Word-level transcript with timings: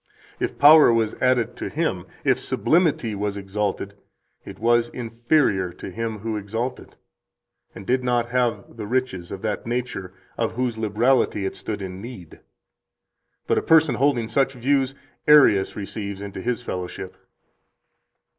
If 0.39 0.57
power 0.57 0.91
was 0.91 1.13
added 1.21 1.55
to 1.57 1.69
Him, 1.69 2.07
if 2.23 2.39
Sublimity 2.39 3.13
was 3.13 3.37
exalted, 3.37 3.93
it 4.43 4.57
was 4.57 4.89
inferior 4.89 5.71
to 5.73 5.91
Him 5.91 6.17
who 6.21 6.37
exalted, 6.37 6.95
and 7.75 7.85
did 7.85 8.03
not 8.03 8.29
have 8.29 8.77
the 8.77 8.87
riches 8.87 9.31
of 9.31 9.43
that 9.43 9.67
nature 9.67 10.11
of 10.39 10.53
whose 10.53 10.75
liberality 10.79 11.45
it 11.45 11.55
stood 11.55 11.83
in 11.83 12.01
need. 12.01 12.39
But 13.45 13.59
a 13.59 13.61
person 13.61 13.93
holding 13.93 14.27
such 14.27 14.53
views 14.53 14.95
Arius 15.27 15.75
receives 15.75 16.19
into 16.19 16.41
his 16.41 16.63
fellowship." 16.63 17.15